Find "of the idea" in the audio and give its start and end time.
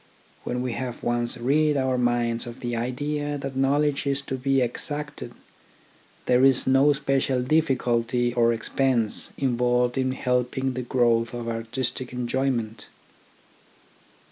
2.47-3.37